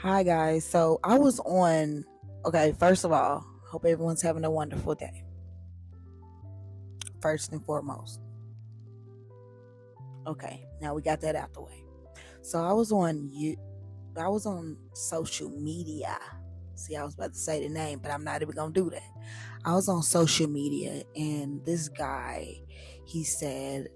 [0.00, 0.64] Hi, guys.
[0.64, 2.04] So I was on.
[2.44, 5.24] Okay, first of all, hope everyone's having a wonderful day.
[7.20, 8.20] First and foremost.
[10.24, 11.84] Okay, now we got that out the way.
[12.42, 13.56] So I was on you.
[14.16, 16.16] I was on social media.
[16.76, 19.02] See, I was about to say the name, but I'm not even gonna do that.
[19.64, 22.60] I was on social media, and this guy,
[23.04, 23.88] he said,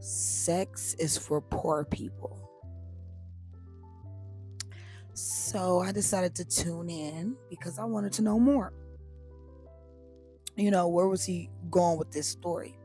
[0.00, 2.49] "Sex is for poor people."
[5.14, 8.72] So I decided to tune in because I wanted to know more.
[10.56, 12.78] You know, where was he going with this story?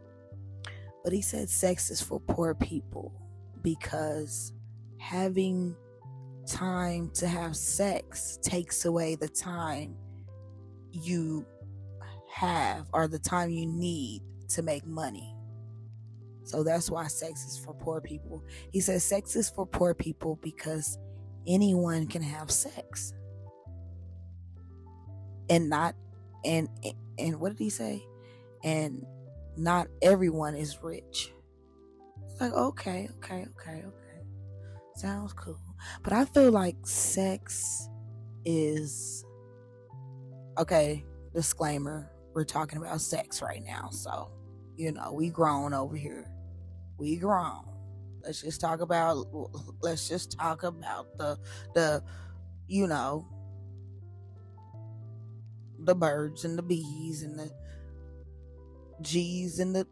[1.03, 3.13] But he said sex is for poor people
[3.61, 4.53] because
[4.97, 5.75] having
[6.47, 9.95] time to have sex takes away the time
[10.91, 11.45] you
[12.31, 15.35] have or the time you need to make money.
[16.43, 18.43] So that's why sex is for poor people.
[18.71, 20.97] He says sex is for poor people because
[21.47, 23.13] anyone can have sex.
[25.49, 25.95] And not
[26.43, 26.69] and
[27.17, 28.05] and what did he say?
[28.63, 29.05] And
[29.57, 31.31] not everyone is rich.
[32.29, 34.25] It's like okay okay okay okay.
[34.95, 35.59] Sounds cool.
[36.03, 37.89] But i feel like sex
[38.43, 39.23] is
[40.57, 43.89] okay disclaimer we're talking about sex right now.
[43.91, 44.31] So
[44.77, 46.29] you know we grown over here.
[46.97, 47.65] We grown
[48.25, 49.27] Let's just talk about
[49.81, 51.37] let's just talk about the
[51.73, 52.03] the
[52.67, 53.27] you know
[55.79, 57.51] the birds and the bees and the
[59.01, 59.85] G's and the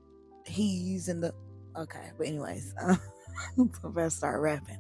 [0.46, 1.34] he's and the
[1.78, 2.98] okay, but anyways, I
[3.84, 4.80] better start rapping.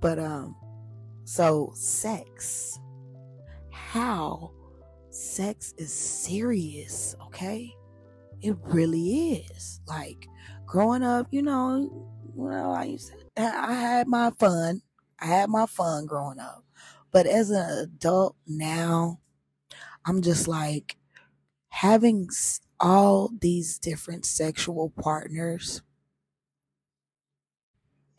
[0.00, 0.56] But um
[1.24, 2.78] so sex
[3.94, 4.50] how
[5.10, 7.72] sex is serious, okay?
[8.40, 9.80] It really is.
[9.86, 10.26] Like
[10.66, 14.82] growing up, you know, well, I used to, I had my fun.
[15.20, 16.64] I had my fun growing up.
[17.10, 19.20] But as an adult now,
[20.04, 20.96] I'm just like
[21.68, 22.28] having
[22.80, 25.82] all these different sexual partners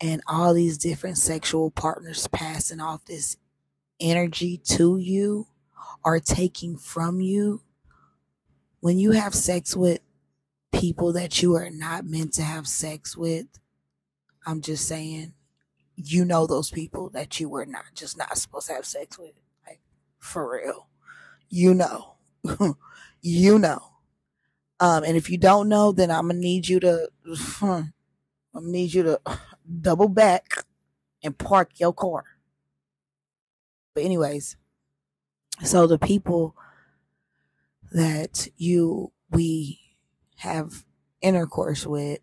[0.00, 3.36] and all these different sexual partners passing off this
[4.00, 5.46] energy to you
[6.04, 7.62] or taking from you.
[8.80, 10.00] When you have sex with
[10.72, 13.46] people that you are not meant to have sex with,
[14.46, 15.34] I'm just saying,
[15.96, 19.32] you know those people that you were not just not supposed to have sex with.
[19.66, 19.80] Like
[20.18, 20.88] for real.
[21.50, 22.14] You know.
[23.22, 23.82] you know.
[24.78, 27.08] Um, and if you don't know, then I'm gonna need you to
[27.62, 27.92] I'm
[28.54, 29.20] gonna need you to
[29.80, 30.64] double back
[31.22, 32.24] and park your car.
[33.94, 34.56] But anyways,
[35.64, 36.54] so the people
[37.92, 39.80] that you we
[40.36, 40.84] have
[41.22, 42.20] intercourse with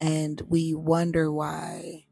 [0.00, 2.06] and we wonder why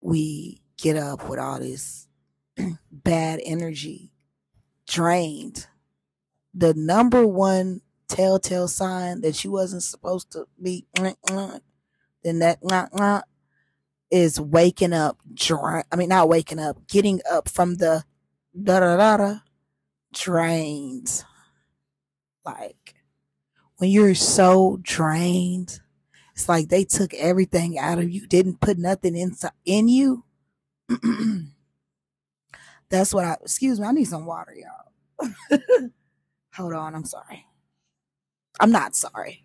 [0.00, 2.08] we get up with all this
[2.90, 4.12] bad energy
[4.86, 5.66] drained.
[6.54, 11.60] The number one telltale sign that you wasn't supposed to be mm, mm,
[12.22, 13.22] then that mm,
[14.10, 15.18] is waking up
[15.90, 18.04] i mean not waking up getting up from the
[18.62, 19.38] da da da da
[20.16, 21.24] drained.
[22.44, 22.94] Like
[23.76, 25.80] when you're so drained
[26.36, 30.24] it's like they took everything out of you, didn't put nothing inside in you.
[32.90, 35.60] That's what I excuse me, I need some water, y'all.
[36.54, 37.46] Hold on, I'm sorry.
[38.60, 39.44] I'm not sorry.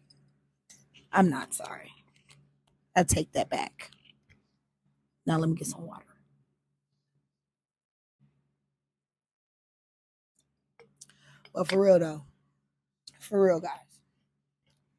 [1.11, 1.91] I'm not sorry.
[2.95, 3.91] I take that back.
[5.25, 6.05] Now let me get some water.
[11.53, 12.23] But for real though,
[13.19, 13.71] for real, guys,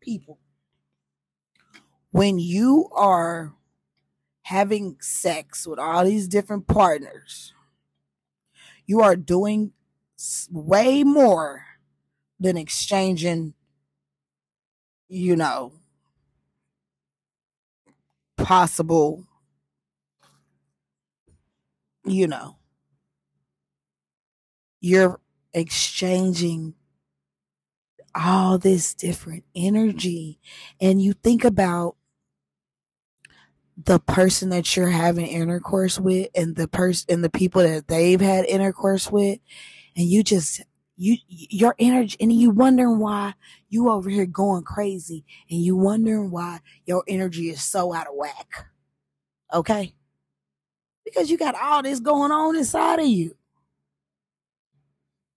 [0.00, 0.38] people,
[2.12, 3.54] when you are
[4.42, 7.52] having sex with all these different partners,
[8.86, 9.72] you are doing
[10.50, 11.64] way more
[12.38, 13.54] than exchanging,
[15.08, 15.72] you know,
[18.36, 19.24] possible,
[22.04, 22.56] you know,
[24.80, 25.18] you're
[25.54, 26.74] exchanging
[28.14, 30.38] all this different energy.
[30.80, 31.96] And you think about
[33.84, 38.20] the person that you're having intercourse with and the person and the people that they've
[38.20, 39.38] had intercourse with
[39.96, 40.62] and you just
[40.96, 43.34] you your energy and you wondering why
[43.68, 48.14] you over here going crazy and you wondering why your energy is so out of
[48.14, 48.66] whack
[49.52, 49.94] okay?
[51.04, 53.36] Because you got all this going on inside of you.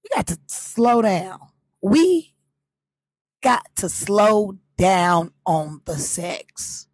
[0.03, 1.39] You got to slow down.
[1.81, 2.33] We
[3.41, 6.87] got to slow down on the sex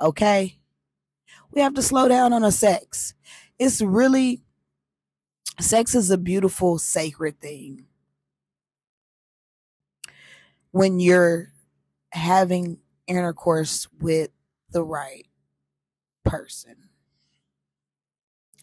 [0.00, 0.58] Okay?
[1.50, 3.14] We have to slow down on our sex.
[3.58, 4.42] It's really,
[5.58, 7.86] sex is a beautiful, sacred thing.
[10.70, 11.48] When you're
[12.12, 14.30] having intercourse with
[14.70, 15.26] the right
[16.24, 16.76] person,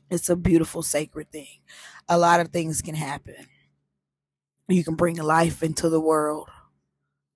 [0.10, 1.60] it's a beautiful, sacred thing.
[2.08, 3.36] A lot of things can happen.
[4.70, 6.50] You can bring life into the world.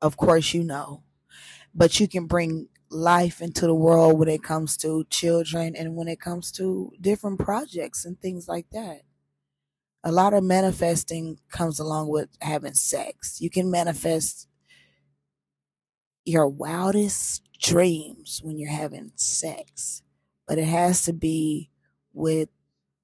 [0.02, 1.04] Of course, you know.
[1.76, 6.08] But you can bring life into the world when it comes to children and when
[6.08, 9.02] it comes to different projects and things like that.
[10.04, 13.42] A lot of manifesting comes along with having sex.
[13.42, 14.48] You can manifest
[16.26, 20.04] your wildest dreams when you're having sex,
[20.48, 21.70] but it has to be
[22.14, 22.50] with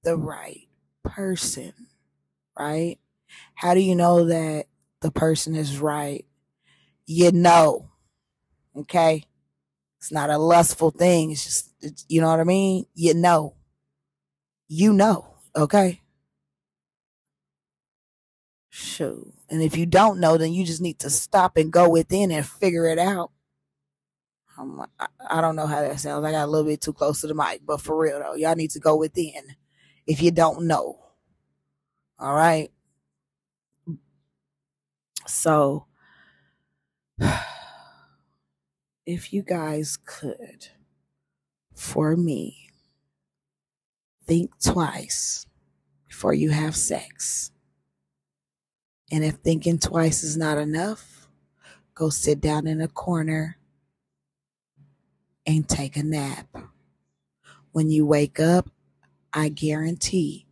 [0.03, 0.67] the right
[1.03, 1.73] person,
[2.59, 2.99] right?
[3.55, 4.67] How do you know that
[5.01, 6.25] the person is right?
[7.07, 7.91] You know,
[8.75, 9.25] okay?
[9.99, 11.31] It's not a lustful thing.
[11.31, 12.85] It's just, it's, you know what I mean?
[12.93, 13.55] You know.
[14.67, 16.01] You know, okay?
[18.69, 19.33] Shoot.
[19.49, 22.45] And if you don't know, then you just need to stop and go within and
[22.45, 23.31] figure it out.
[24.57, 26.25] I'm, I, I don't know how that sounds.
[26.25, 28.55] I got a little bit too close to the mic, but for real though, y'all
[28.55, 29.55] need to go within
[30.05, 30.99] if you don't know.
[32.19, 32.71] All right.
[35.27, 35.85] So,
[39.07, 40.67] if you guys could,
[41.73, 42.69] for me,
[44.25, 45.45] think twice
[46.09, 47.51] before you have sex.
[49.09, 51.29] And if thinking twice is not enough,
[51.95, 53.57] go sit down in a corner
[55.45, 56.45] and take a nap.
[57.71, 58.69] When you wake up,
[59.31, 60.47] I guarantee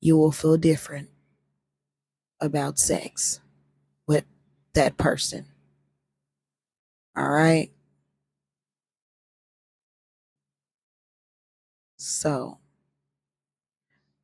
[0.00, 1.08] you will feel different
[2.40, 3.40] about sex
[4.06, 4.24] with
[4.74, 5.46] that person.
[7.18, 7.70] All right.
[11.98, 12.58] So,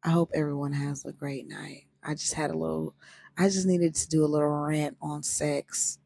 [0.03, 1.87] I hope everyone has a great night.
[2.03, 2.95] I just had a little,
[3.37, 5.99] I just needed to do a little rant on sex.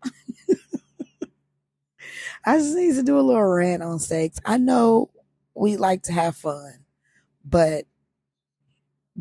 [2.45, 4.39] I just need to do a little rant on sex.
[4.45, 5.11] I know
[5.55, 6.85] we like to have fun,
[7.45, 7.87] but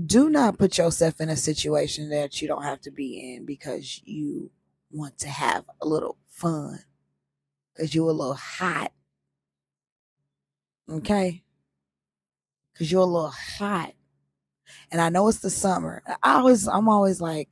[0.05, 4.01] do not put yourself in a situation that you don't have to be in because
[4.05, 4.51] you
[4.91, 6.79] want to have a little fun
[7.77, 8.91] because you're a little hot.
[10.89, 11.43] Okay?
[12.73, 13.93] Because you're a little hot.
[14.91, 16.01] And I know it's the summer.
[16.23, 17.49] I always, I'm always like,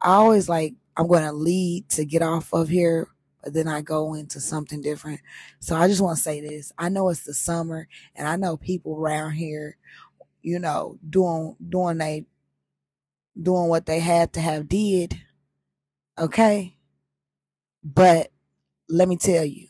[0.00, 3.08] I always like, I'm to lead to get off of here,
[3.42, 5.20] but then I go into something different.
[5.58, 6.70] So I just want to say this.
[6.78, 9.76] I know it's the summer and I know people around here,
[10.42, 12.26] you know, doing, doing they,
[13.40, 15.18] doing what they had to have did.
[16.18, 16.76] Okay.
[17.82, 18.30] But
[18.88, 19.68] let me tell you,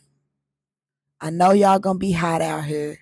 [1.21, 2.99] I know y'all gonna be hot out here.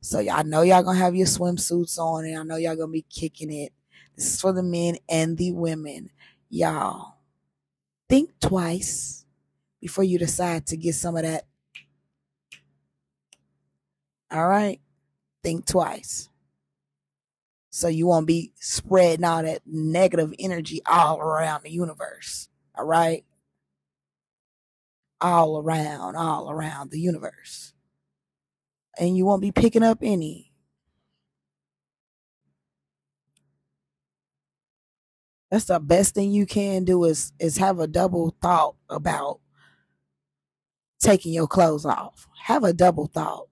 [0.00, 3.06] So y'all know y'all gonna have your swimsuits on and I know y'all gonna be
[3.08, 3.72] kicking it.
[4.16, 6.10] This is for the men and the women.
[6.50, 7.18] Y'all
[8.08, 9.24] think twice
[9.80, 11.44] before you decide to get some of that.
[14.30, 14.80] All right?
[15.42, 16.28] Think twice.
[17.70, 22.48] So you won't be spreading all that negative energy all around the universe.
[22.76, 23.24] All right?
[25.20, 27.72] All around, all around the universe.
[28.98, 30.52] And you won't be picking up any.
[35.50, 39.40] That's the best thing you can do is is have a double thought about
[41.00, 42.26] taking your clothes off.
[42.44, 43.48] Have a double thought.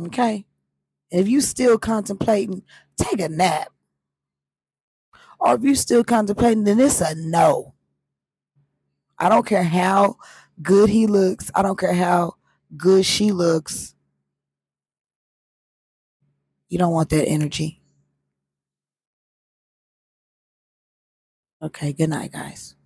[0.00, 0.46] Okay?
[1.10, 2.62] If you still contemplating,
[2.96, 3.68] take a nap.
[5.40, 7.74] Or if you still contemplating, then it's a no.
[9.18, 10.16] I don't care how
[10.62, 11.50] good he looks.
[11.54, 12.36] I don't care how
[12.76, 13.94] good she looks.
[16.68, 17.80] You don't want that energy.
[21.62, 22.76] Okay, good night, guys.